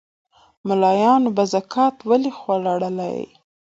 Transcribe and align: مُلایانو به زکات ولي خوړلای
مُلایانو 0.67 1.29
به 1.35 1.43
زکات 1.53 1.95
ولي 2.09 2.31
خوړلای 2.37 3.19